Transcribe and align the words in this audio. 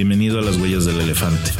Bienvenido 0.00 0.38
a 0.38 0.42
las 0.42 0.56
huellas 0.56 0.86
del 0.86 0.98
elefante. 0.98 1.50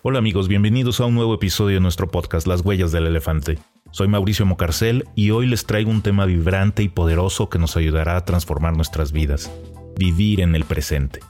Hola 0.00 0.20
amigos, 0.20 0.48
bienvenidos 0.48 1.00
a 1.00 1.04
un 1.04 1.14
nuevo 1.14 1.34
episodio 1.34 1.74
de 1.74 1.80
nuestro 1.82 2.08
podcast 2.08 2.46
Las 2.46 2.62
huellas 2.62 2.90
del 2.90 3.06
elefante. 3.06 3.58
Soy 3.90 4.08
Mauricio 4.08 4.46
Mocarcel 4.46 5.04
y 5.14 5.32
hoy 5.32 5.48
les 5.48 5.66
traigo 5.66 5.90
un 5.90 6.00
tema 6.00 6.24
vibrante 6.24 6.82
y 6.82 6.88
poderoso 6.88 7.50
que 7.50 7.58
nos 7.58 7.76
ayudará 7.76 8.16
a 8.16 8.24
transformar 8.24 8.74
nuestras 8.74 9.12
vidas. 9.12 9.52
Vivir 9.98 10.40
en 10.40 10.54
el 10.54 10.64
presente. 10.64 11.20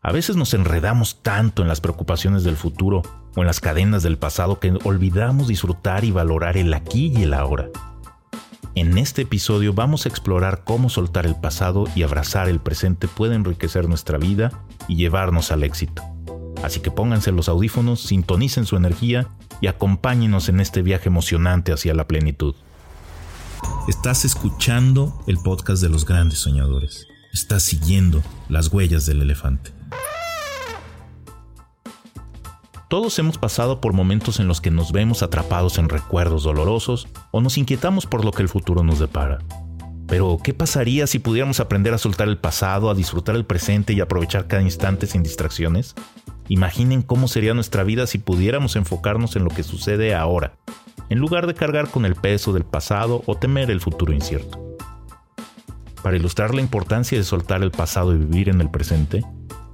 A 0.00 0.12
veces 0.12 0.36
nos 0.36 0.54
enredamos 0.54 1.20
tanto 1.20 1.62
en 1.62 1.68
las 1.68 1.80
preocupaciones 1.80 2.44
del 2.44 2.54
futuro 2.54 3.02
o 3.34 3.40
en 3.40 3.46
las 3.48 3.58
cadenas 3.58 4.04
del 4.04 4.18
pasado 4.18 4.60
que 4.60 4.78
olvidamos 4.84 5.48
disfrutar 5.48 6.04
y 6.04 6.12
valorar 6.12 6.56
el 6.56 6.72
aquí 6.72 7.12
y 7.12 7.24
el 7.24 7.34
ahora. 7.34 7.70
En 8.80 8.96
este 8.96 9.22
episodio 9.22 9.74
vamos 9.74 10.06
a 10.06 10.08
explorar 10.08 10.62
cómo 10.62 10.88
soltar 10.88 11.26
el 11.26 11.34
pasado 11.34 11.86
y 11.96 12.04
abrazar 12.04 12.48
el 12.48 12.60
presente 12.60 13.08
puede 13.08 13.34
enriquecer 13.34 13.88
nuestra 13.88 14.18
vida 14.18 14.52
y 14.86 14.94
llevarnos 14.94 15.50
al 15.50 15.64
éxito. 15.64 16.04
Así 16.62 16.78
que 16.78 16.92
pónganse 16.92 17.32
los 17.32 17.48
audífonos, 17.48 18.00
sintonicen 18.00 18.66
su 18.66 18.76
energía 18.76 19.30
y 19.60 19.66
acompáñenos 19.66 20.48
en 20.48 20.60
este 20.60 20.82
viaje 20.82 21.08
emocionante 21.08 21.72
hacia 21.72 21.92
la 21.92 22.06
plenitud. 22.06 22.54
Estás 23.88 24.24
escuchando 24.24 25.24
el 25.26 25.38
podcast 25.38 25.82
de 25.82 25.88
los 25.88 26.06
grandes 26.06 26.38
soñadores. 26.38 27.08
Estás 27.32 27.64
siguiendo 27.64 28.22
las 28.48 28.72
huellas 28.72 29.06
del 29.06 29.22
elefante. 29.22 29.72
Todos 32.88 33.18
hemos 33.18 33.36
pasado 33.36 33.82
por 33.82 33.92
momentos 33.92 34.40
en 34.40 34.48
los 34.48 34.62
que 34.62 34.70
nos 34.70 34.92
vemos 34.92 35.22
atrapados 35.22 35.76
en 35.76 35.90
recuerdos 35.90 36.44
dolorosos 36.44 37.06
o 37.32 37.42
nos 37.42 37.58
inquietamos 37.58 38.06
por 38.06 38.24
lo 38.24 38.32
que 38.32 38.40
el 38.40 38.48
futuro 38.48 38.82
nos 38.82 38.98
depara. 38.98 39.40
Pero, 40.06 40.38
¿qué 40.42 40.54
pasaría 40.54 41.06
si 41.06 41.18
pudiéramos 41.18 41.60
aprender 41.60 41.92
a 41.92 41.98
soltar 41.98 42.28
el 42.28 42.38
pasado, 42.38 42.88
a 42.88 42.94
disfrutar 42.94 43.36
el 43.36 43.44
presente 43.44 43.92
y 43.92 44.00
aprovechar 44.00 44.46
cada 44.46 44.62
instante 44.62 45.06
sin 45.06 45.22
distracciones? 45.22 45.94
Imaginen 46.48 47.02
cómo 47.02 47.28
sería 47.28 47.52
nuestra 47.52 47.84
vida 47.84 48.06
si 48.06 48.16
pudiéramos 48.16 48.74
enfocarnos 48.74 49.36
en 49.36 49.44
lo 49.44 49.50
que 49.50 49.64
sucede 49.64 50.14
ahora, 50.14 50.54
en 51.10 51.18
lugar 51.18 51.46
de 51.46 51.52
cargar 51.52 51.90
con 51.90 52.06
el 52.06 52.14
peso 52.14 52.54
del 52.54 52.64
pasado 52.64 53.22
o 53.26 53.34
temer 53.34 53.70
el 53.70 53.82
futuro 53.82 54.14
incierto. 54.14 54.64
Para 56.02 56.16
ilustrar 56.16 56.54
la 56.54 56.62
importancia 56.62 57.18
de 57.18 57.24
soltar 57.24 57.62
el 57.62 57.70
pasado 57.70 58.14
y 58.14 58.16
vivir 58.16 58.48
en 58.48 58.62
el 58.62 58.70
presente, 58.70 59.24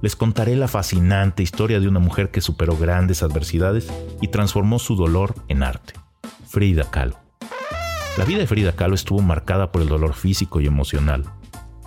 les 0.05 0.15
contaré 0.15 0.55
la 0.55 0.67
fascinante 0.67 1.41
historia 1.41 1.79
de 1.79 1.87
una 1.87 1.97
mujer 1.99 2.29
que 2.29 2.39
superó 2.39 2.77
grandes 2.77 3.23
adversidades 3.23 3.91
y 4.21 4.27
transformó 4.27 4.77
su 4.77 4.95
dolor 4.95 5.33
en 5.47 5.63
arte. 5.63 5.95
Frida 6.47 6.83
Kahlo. 6.91 7.17
La 8.15 8.23
vida 8.23 8.37
de 8.37 8.45
Frida 8.45 8.73
Kahlo 8.73 8.93
estuvo 8.93 9.23
marcada 9.23 9.71
por 9.71 9.81
el 9.81 9.87
dolor 9.87 10.13
físico 10.13 10.61
y 10.61 10.67
emocional. 10.67 11.23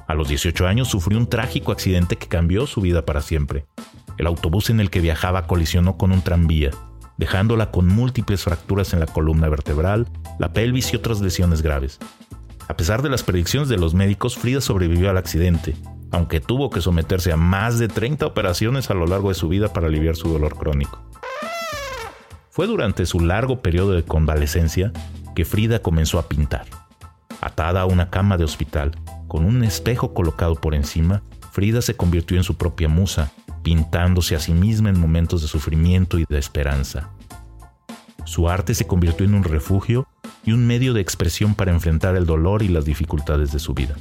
A 0.09 0.15
los 0.15 0.29
18 0.29 0.67
años 0.67 0.89
sufrió 0.89 1.17
un 1.17 1.29
trágico 1.29 1.71
accidente 1.71 2.17
que 2.17 2.27
cambió 2.27 2.67
su 2.67 2.81
vida 2.81 3.07
para 3.07 3.23
siempre. 3.23 3.67
El 4.17 4.27
autobús 4.27 4.69
en 4.69 4.81
el 4.81 4.91
que 4.91 4.99
viajaba 4.99 5.47
colisionó 5.47 5.97
con 5.97 6.11
un 6.11 6.23
tranvía, 6.23 6.73
dejándola 7.19 7.71
con 7.71 7.87
múltiples 7.87 8.43
fracturas 8.43 8.93
en 8.95 8.99
la 8.99 9.07
columna 9.07 9.49
vertebral, 9.49 10.09
la 10.41 10.53
pelvis 10.53 10.93
y 10.93 10.97
otras 10.97 11.21
lesiones 11.21 11.63
graves. 11.63 12.01
A 12.67 12.77
pesar 12.77 13.03
de 13.03 13.11
las 13.11 13.23
predicciones 13.23 13.69
de 13.69 13.79
los 13.79 13.95
médicos, 13.95 14.37
Frida 14.37 14.61
sobrevivió 14.61 15.09
al 15.09 15.19
accidente 15.19 15.77
aunque 16.11 16.41
tuvo 16.41 16.71
que 16.71 16.81
someterse 16.81 17.33
a 17.33 17.37
más 17.37 17.79
de 17.79 17.89
30 17.89 18.27
operaciones 18.27 18.91
a 18.91 18.95
lo 18.95 19.07
largo 19.07 19.29
de 19.29 19.35
su 19.35 19.49
vida 19.49 19.73
para 19.73 19.89
aliviar 19.89 20.17
su 20.17 20.29
dolor 20.29 20.57
crónico. 20.57 21.03
Fue 22.51 22.67
durante 22.67 23.07
su 23.07 23.21
largo 23.21 23.61
periodo 23.61 23.93
de 23.93 24.03
convalecencia 24.03 24.93
que 25.35 25.45
Frida 25.45 25.81
comenzó 25.81 26.19
a 26.19 26.29
pintar. 26.29 26.67
Atada 27.41 27.83
a 27.83 27.87
una 27.87 28.11
cama 28.11 28.37
de 28.37 28.45
hospital, 28.45 28.99
con 29.29 29.45
un 29.45 29.63
espejo 29.63 30.13
colocado 30.13 30.57
por 30.57 30.75
encima, 30.75 31.23
Frida 31.53 31.83
se 31.83 31.95
convirtió 31.95 32.37
en 32.37 32.43
su 32.43 32.57
propia 32.57 32.89
musa, 32.89 33.31
pintándose 33.63 34.35
a 34.35 34.41
sí 34.41 34.53
misma 34.53 34.91
en 34.91 34.99
momentos 34.99 35.43
de 35.43 35.49
sufrimiento 35.49 36.19
y 36.19 36.25
de 36.29 36.39
esperanza. 36.39 37.11
Su 38.25 38.49
arte 38.49 38.75
se 38.75 38.87
convirtió 38.87 39.25
en 39.25 39.35
un 39.35 39.45
refugio 39.45 40.07
y 40.45 40.53
un 40.53 40.67
medio 40.67 40.95
de 40.95 41.01
expresión 41.01 41.55
para 41.55 41.73
enfrentar 41.73 42.17
el 42.17 42.27
dolor 42.27 42.63
y 42.63 42.69
las 42.69 42.85
dificultades 42.85 43.53
de 43.53 43.59
su 43.59 43.75
vida. 43.75 43.95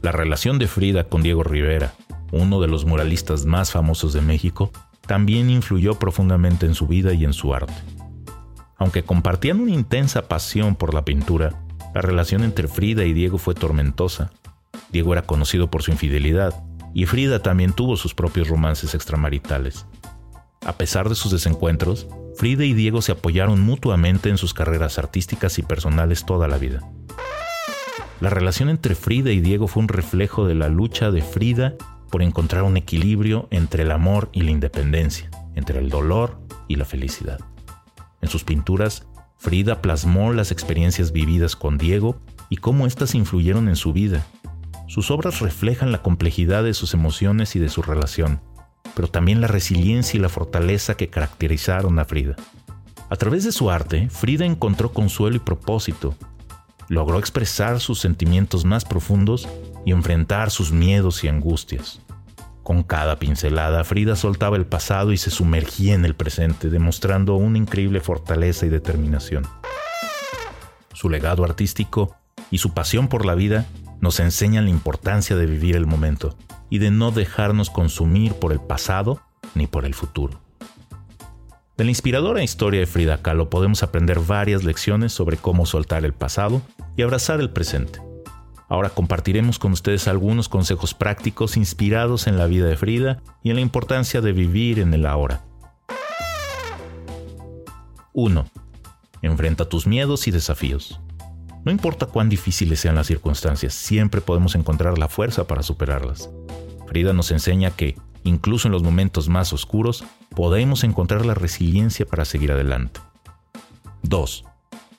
La 0.00 0.12
relación 0.12 0.60
de 0.60 0.68
Frida 0.68 1.04
con 1.04 1.22
Diego 1.22 1.42
Rivera, 1.42 1.92
uno 2.30 2.60
de 2.60 2.68
los 2.68 2.84
muralistas 2.84 3.46
más 3.46 3.72
famosos 3.72 4.12
de 4.12 4.20
México, 4.20 4.70
también 5.06 5.50
influyó 5.50 5.98
profundamente 5.98 6.66
en 6.66 6.74
su 6.74 6.86
vida 6.86 7.14
y 7.14 7.24
en 7.24 7.32
su 7.32 7.52
arte. 7.52 7.74
Aunque 8.76 9.02
compartían 9.02 9.58
una 9.58 9.72
intensa 9.72 10.28
pasión 10.28 10.76
por 10.76 10.94
la 10.94 11.04
pintura, 11.04 11.64
la 11.94 12.00
relación 12.00 12.44
entre 12.44 12.68
Frida 12.68 13.04
y 13.04 13.12
Diego 13.12 13.38
fue 13.38 13.54
tormentosa. 13.54 14.30
Diego 14.92 15.12
era 15.12 15.22
conocido 15.22 15.68
por 15.68 15.82
su 15.82 15.90
infidelidad, 15.90 16.54
y 16.94 17.06
Frida 17.06 17.42
también 17.42 17.72
tuvo 17.72 17.96
sus 17.96 18.14
propios 18.14 18.46
romances 18.46 18.94
extramaritales. 18.94 19.84
A 20.64 20.74
pesar 20.74 21.08
de 21.08 21.16
sus 21.16 21.32
desencuentros, 21.32 22.06
Frida 22.36 22.64
y 22.64 22.72
Diego 22.72 23.02
se 23.02 23.12
apoyaron 23.12 23.60
mutuamente 23.60 24.28
en 24.28 24.38
sus 24.38 24.54
carreras 24.54 24.98
artísticas 24.98 25.58
y 25.58 25.62
personales 25.62 26.24
toda 26.24 26.46
la 26.46 26.58
vida. 26.58 26.88
La 28.20 28.30
relación 28.30 28.68
entre 28.68 28.96
Frida 28.96 29.30
y 29.30 29.40
Diego 29.40 29.68
fue 29.68 29.82
un 29.82 29.88
reflejo 29.88 30.46
de 30.46 30.56
la 30.56 30.68
lucha 30.68 31.12
de 31.12 31.22
Frida 31.22 31.74
por 32.10 32.22
encontrar 32.22 32.64
un 32.64 32.76
equilibrio 32.76 33.46
entre 33.52 33.84
el 33.84 33.92
amor 33.92 34.28
y 34.32 34.42
la 34.42 34.50
independencia, 34.50 35.30
entre 35.54 35.78
el 35.78 35.88
dolor 35.88 36.40
y 36.66 36.76
la 36.76 36.84
felicidad. 36.84 37.38
En 38.20 38.28
sus 38.28 38.42
pinturas, 38.42 39.06
Frida 39.36 39.80
plasmó 39.80 40.32
las 40.32 40.50
experiencias 40.50 41.12
vividas 41.12 41.54
con 41.54 41.78
Diego 41.78 42.16
y 42.48 42.56
cómo 42.56 42.88
éstas 42.88 43.14
influyeron 43.14 43.68
en 43.68 43.76
su 43.76 43.92
vida. 43.92 44.26
Sus 44.88 45.12
obras 45.12 45.38
reflejan 45.38 45.92
la 45.92 46.02
complejidad 46.02 46.64
de 46.64 46.74
sus 46.74 46.94
emociones 46.94 47.54
y 47.54 47.60
de 47.60 47.68
su 47.68 47.82
relación, 47.82 48.40
pero 48.96 49.06
también 49.06 49.40
la 49.40 49.46
resiliencia 49.46 50.18
y 50.18 50.20
la 50.20 50.28
fortaleza 50.28 50.96
que 50.96 51.08
caracterizaron 51.08 52.00
a 52.00 52.04
Frida. 52.04 52.34
A 53.10 53.16
través 53.16 53.44
de 53.44 53.52
su 53.52 53.70
arte, 53.70 54.08
Frida 54.10 54.44
encontró 54.44 54.92
consuelo 54.92 55.36
y 55.36 55.40
propósito, 55.40 56.16
logró 56.88 57.18
expresar 57.18 57.80
sus 57.80 58.00
sentimientos 58.00 58.64
más 58.64 58.84
profundos 58.84 59.48
y 59.84 59.92
enfrentar 59.92 60.50
sus 60.50 60.72
miedos 60.72 61.24
y 61.24 61.28
angustias. 61.28 62.00
Con 62.62 62.82
cada 62.82 63.18
pincelada, 63.18 63.82
Frida 63.84 64.14
soltaba 64.14 64.56
el 64.56 64.66
pasado 64.66 65.12
y 65.12 65.16
se 65.16 65.30
sumergía 65.30 65.94
en 65.94 66.04
el 66.04 66.14
presente, 66.14 66.68
demostrando 66.68 67.36
una 67.36 67.56
increíble 67.56 68.00
fortaleza 68.00 68.66
y 68.66 68.68
determinación. 68.68 69.46
Su 70.92 71.08
legado 71.08 71.44
artístico 71.44 72.14
y 72.50 72.58
su 72.58 72.74
pasión 72.74 73.08
por 73.08 73.24
la 73.24 73.34
vida 73.34 73.66
nos 74.00 74.20
enseñan 74.20 74.64
la 74.64 74.70
importancia 74.70 75.36
de 75.36 75.46
vivir 75.46 75.76
el 75.76 75.86
momento 75.86 76.36
y 76.70 76.78
de 76.78 76.90
no 76.90 77.10
dejarnos 77.10 77.70
consumir 77.70 78.34
por 78.34 78.52
el 78.52 78.60
pasado 78.60 79.22
ni 79.54 79.66
por 79.66 79.84
el 79.84 79.94
futuro. 79.94 80.40
De 81.78 81.84
la 81.84 81.92
inspiradora 81.92 82.42
historia 82.42 82.80
de 82.80 82.86
Frida 82.86 83.22
Kahlo 83.22 83.50
podemos 83.50 83.84
aprender 83.84 84.18
varias 84.18 84.64
lecciones 84.64 85.12
sobre 85.12 85.36
cómo 85.36 85.64
soltar 85.64 86.04
el 86.04 86.12
pasado 86.12 86.60
y 86.96 87.02
abrazar 87.02 87.38
el 87.38 87.50
presente. 87.50 88.00
Ahora 88.68 88.90
compartiremos 88.90 89.60
con 89.60 89.70
ustedes 89.70 90.08
algunos 90.08 90.48
consejos 90.48 90.92
prácticos 90.92 91.56
inspirados 91.56 92.26
en 92.26 92.36
la 92.36 92.46
vida 92.46 92.66
de 92.66 92.76
Frida 92.76 93.22
y 93.44 93.50
en 93.50 93.54
la 93.54 93.62
importancia 93.62 94.20
de 94.20 94.32
vivir 94.32 94.80
en 94.80 94.92
el 94.92 95.06
ahora. 95.06 95.44
1. 98.12 98.44
Enfrenta 99.22 99.68
tus 99.68 99.86
miedos 99.86 100.26
y 100.26 100.32
desafíos. 100.32 100.98
No 101.64 101.70
importa 101.70 102.06
cuán 102.06 102.28
difíciles 102.28 102.80
sean 102.80 102.96
las 102.96 103.06
circunstancias, 103.06 103.72
siempre 103.72 104.20
podemos 104.20 104.56
encontrar 104.56 104.98
la 104.98 105.06
fuerza 105.06 105.46
para 105.46 105.62
superarlas. 105.62 106.28
Frida 106.88 107.12
nos 107.12 107.30
enseña 107.30 107.70
que 107.70 107.96
incluso 108.28 108.68
en 108.68 108.72
los 108.72 108.82
momentos 108.82 109.28
más 109.28 109.52
oscuros, 109.52 110.04
podemos 110.34 110.84
encontrar 110.84 111.26
la 111.26 111.34
resiliencia 111.34 112.06
para 112.06 112.24
seguir 112.24 112.52
adelante. 112.52 113.00
2. 114.02 114.44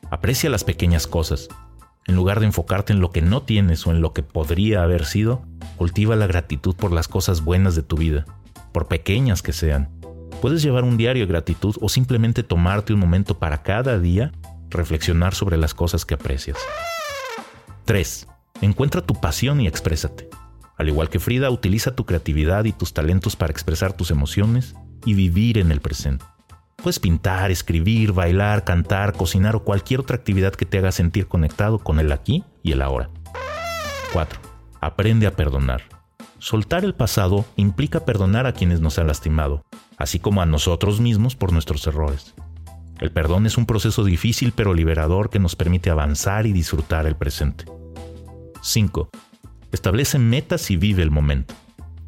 Aprecia 0.09 0.49
las 0.49 0.63
pequeñas 0.63 1.07
cosas. 1.07 1.47
En 2.07 2.15
lugar 2.15 2.39
de 2.39 2.47
enfocarte 2.47 2.91
en 2.91 2.99
lo 2.99 3.11
que 3.11 3.21
no 3.21 3.43
tienes 3.43 3.85
o 3.85 3.91
en 3.91 4.01
lo 4.01 4.13
que 4.13 4.23
podría 4.23 4.83
haber 4.83 5.05
sido, 5.05 5.43
cultiva 5.77 6.15
la 6.15 6.27
gratitud 6.27 6.75
por 6.75 6.91
las 6.91 7.07
cosas 7.07 7.43
buenas 7.43 7.75
de 7.75 7.83
tu 7.83 7.95
vida, 7.95 8.25
por 8.71 8.87
pequeñas 8.87 9.41
que 9.41 9.53
sean. 9.53 9.89
Puedes 10.41 10.61
llevar 10.61 10.83
un 10.83 10.97
diario 10.97 11.25
de 11.25 11.31
gratitud 11.31 11.75
o 11.81 11.89
simplemente 11.89 12.43
tomarte 12.43 12.93
un 12.93 12.99
momento 12.99 13.37
para 13.37 13.61
cada 13.61 13.99
día 13.99 14.31
reflexionar 14.69 15.35
sobre 15.35 15.57
las 15.57 15.73
cosas 15.73 16.05
que 16.05 16.15
aprecias. 16.15 16.57
3. 17.85 18.27
Encuentra 18.61 19.01
tu 19.01 19.15
pasión 19.15 19.61
y 19.61 19.67
exprésate. 19.67 20.29
Al 20.79 20.87
igual 20.87 21.09
que 21.09 21.19
Frida, 21.19 21.49
utiliza 21.49 21.93
tu 21.93 22.05
creatividad 22.05 22.63
y 22.63 22.71
tus 22.71 22.93
talentos 22.93 23.35
para 23.35 23.51
expresar 23.51 23.91
tus 23.91 24.11
emociones 24.11 24.75
y 25.05 25.13
vivir 25.13 25.57
en 25.57 25.73
el 25.73 25.81
presente. 25.81 26.23
Puedes 26.77 26.99
pintar, 26.99 27.51
escribir, 27.51 28.13
bailar, 28.13 28.63
cantar, 28.63 29.11
cocinar 29.11 29.57
o 29.57 29.65
cualquier 29.65 29.99
otra 29.99 30.15
actividad 30.15 30.53
que 30.53 30.65
te 30.65 30.77
haga 30.77 30.93
sentir 30.93 31.27
conectado 31.27 31.79
con 31.79 31.99
el 31.99 32.13
aquí 32.13 32.45
y 32.63 32.71
el 32.71 32.81
ahora. 32.81 33.09
4. 34.13 34.39
Aprende 34.79 35.27
a 35.27 35.35
perdonar. 35.35 35.83
Soltar 36.37 36.85
el 36.85 36.95
pasado 36.95 37.45
implica 37.57 38.05
perdonar 38.05 38.47
a 38.47 38.53
quienes 38.53 38.79
nos 38.79 38.97
han 38.99 39.07
lastimado, 39.07 39.65
así 39.97 40.19
como 40.19 40.41
a 40.41 40.45
nosotros 40.45 41.01
mismos 41.01 41.35
por 41.35 41.51
nuestros 41.51 41.85
errores. 41.87 42.33
El 43.01 43.11
perdón 43.11 43.45
es 43.45 43.57
un 43.57 43.65
proceso 43.65 44.05
difícil 44.05 44.53
pero 44.55 44.73
liberador 44.73 45.29
que 45.29 45.39
nos 45.39 45.57
permite 45.57 45.89
avanzar 45.89 46.45
y 46.45 46.53
disfrutar 46.53 47.05
el 47.05 47.17
presente. 47.17 47.65
5. 48.61 49.09
Establece 49.71 50.17
metas 50.17 50.71
y 50.71 50.77
vive 50.77 51.03
el 51.03 51.11
momento. 51.11 51.53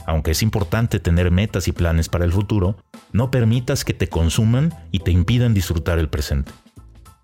Aunque 0.07 0.31
es 0.31 0.41
importante 0.41 0.99
tener 0.99 1.29
metas 1.29 1.67
y 1.67 1.71
planes 1.71 2.09
para 2.09 2.25
el 2.25 2.31
futuro, 2.31 2.77
no 3.11 3.29
permitas 3.29 3.85
que 3.85 3.93
te 3.93 4.07
consuman 4.07 4.73
y 4.91 4.99
te 4.99 5.11
impidan 5.11 5.53
disfrutar 5.53 5.99
el 5.99 6.09
presente. 6.09 6.51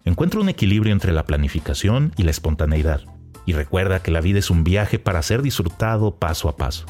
Encuentra 0.05 0.39
un 0.39 0.49
equilibrio 0.49 0.93
entre 0.93 1.11
la 1.11 1.25
planificación 1.25 2.13
y 2.17 2.23
la 2.23 2.31
espontaneidad, 2.31 3.01
y 3.45 3.53
recuerda 3.53 4.01
que 4.01 4.11
la 4.11 4.21
vida 4.21 4.39
es 4.39 4.49
un 4.49 4.63
viaje 4.63 4.99
para 4.99 5.21
ser 5.21 5.41
disfrutado 5.41 6.15
paso 6.15 6.49
a 6.49 6.55
paso. 6.55 6.85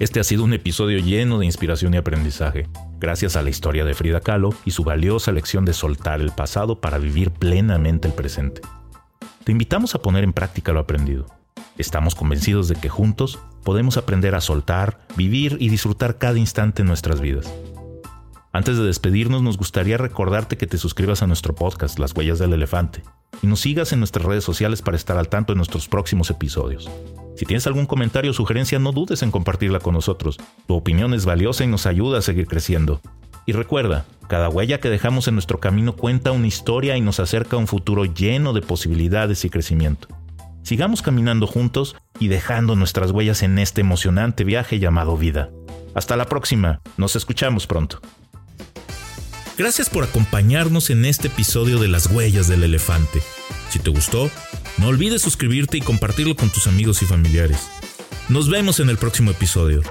Este 0.00 0.18
ha 0.18 0.24
sido 0.24 0.42
un 0.42 0.52
episodio 0.52 0.98
lleno 0.98 1.38
de 1.38 1.46
inspiración 1.46 1.94
y 1.94 1.98
aprendizaje, 1.98 2.68
gracias 2.98 3.36
a 3.36 3.42
la 3.42 3.50
historia 3.50 3.84
de 3.84 3.94
Frida 3.94 4.20
Kahlo 4.20 4.50
y 4.64 4.72
su 4.72 4.82
valiosa 4.82 5.30
lección 5.30 5.64
de 5.64 5.72
soltar 5.72 6.20
el 6.20 6.32
pasado 6.32 6.80
para 6.80 6.98
vivir 6.98 7.30
plenamente 7.30 8.08
el 8.08 8.14
presente. 8.14 8.60
Te 9.44 9.52
invitamos 9.52 9.94
a 9.94 10.02
poner 10.02 10.24
en 10.24 10.32
práctica 10.32 10.72
lo 10.72 10.80
aprendido. 10.80 11.26
Estamos 11.76 12.14
convencidos 12.14 12.68
de 12.68 12.76
que 12.76 12.88
juntos 12.88 13.40
podemos 13.64 13.96
aprender 13.96 14.36
a 14.36 14.40
soltar, 14.40 15.00
vivir 15.16 15.56
y 15.58 15.70
disfrutar 15.70 16.18
cada 16.18 16.38
instante 16.38 16.82
en 16.82 16.88
nuestras 16.88 17.20
vidas. 17.20 17.52
Antes 18.52 18.78
de 18.78 18.84
despedirnos, 18.84 19.42
nos 19.42 19.58
gustaría 19.58 19.96
recordarte 19.96 20.56
que 20.56 20.68
te 20.68 20.78
suscribas 20.78 21.22
a 21.22 21.26
nuestro 21.26 21.56
podcast 21.56 21.98
Las 21.98 22.14
Huellas 22.14 22.38
del 22.38 22.52
Elefante 22.52 23.02
y 23.42 23.48
nos 23.48 23.60
sigas 23.60 23.92
en 23.92 23.98
nuestras 23.98 24.24
redes 24.24 24.44
sociales 24.44 24.82
para 24.82 24.96
estar 24.96 25.18
al 25.18 25.28
tanto 25.28 25.52
de 25.52 25.56
nuestros 25.56 25.88
próximos 25.88 26.30
episodios. 26.30 26.88
Si 27.34 27.44
tienes 27.44 27.66
algún 27.66 27.86
comentario 27.86 28.30
o 28.30 28.34
sugerencia, 28.34 28.78
no 28.78 28.92
dudes 28.92 29.24
en 29.24 29.32
compartirla 29.32 29.80
con 29.80 29.94
nosotros. 29.94 30.38
Tu 30.68 30.74
opinión 30.74 31.12
es 31.14 31.24
valiosa 31.24 31.64
y 31.64 31.66
nos 31.66 31.86
ayuda 31.86 32.18
a 32.18 32.22
seguir 32.22 32.46
creciendo. 32.46 33.00
Y 33.46 33.52
recuerda, 33.52 34.06
cada 34.28 34.48
huella 34.48 34.78
que 34.78 34.88
dejamos 34.88 35.26
en 35.26 35.34
nuestro 35.34 35.58
camino 35.58 35.96
cuenta 35.96 36.30
una 36.30 36.46
historia 36.46 36.96
y 36.96 37.00
nos 37.00 37.18
acerca 37.18 37.56
a 37.56 37.58
un 37.58 37.66
futuro 37.66 38.04
lleno 38.04 38.52
de 38.52 38.62
posibilidades 38.62 39.44
y 39.44 39.50
crecimiento. 39.50 40.06
Sigamos 40.64 41.02
caminando 41.02 41.46
juntos 41.46 41.94
y 42.18 42.28
dejando 42.28 42.74
nuestras 42.74 43.10
huellas 43.10 43.42
en 43.42 43.58
este 43.58 43.82
emocionante 43.82 44.44
viaje 44.44 44.78
llamado 44.78 45.16
vida. 45.18 45.50
Hasta 45.94 46.16
la 46.16 46.24
próxima, 46.24 46.80
nos 46.96 47.16
escuchamos 47.16 47.66
pronto. 47.66 48.00
Gracias 49.58 49.90
por 49.90 50.04
acompañarnos 50.04 50.88
en 50.88 51.04
este 51.04 51.28
episodio 51.28 51.78
de 51.78 51.88
Las 51.88 52.06
Huellas 52.06 52.48
del 52.48 52.64
Elefante. 52.64 53.22
Si 53.68 53.78
te 53.78 53.90
gustó, 53.90 54.30
no 54.78 54.88
olvides 54.88 55.20
suscribirte 55.20 55.76
y 55.76 55.82
compartirlo 55.82 56.34
con 56.34 56.48
tus 56.48 56.66
amigos 56.66 57.02
y 57.02 57.04
familiares. 57.04 57.68
Nos 58.30 58.48
vemos 58.48 58.80
en 58.80 58.88
el 58.88 58.96
próximo 58.96 59.32
episodio. 59.32 59.82